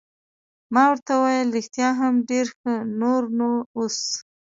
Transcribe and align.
ما 0.73 0.83
ورته 0.89 1.11
وویل: 1.15 1.49
رښتیا 1.57 1.89
هم 2.01 2.13
ډېر 2.29 2.45
ښه، 2.57 2.73
نور 3.01 3.21
نو 3.37 3.49
اوس. 3.77 3.97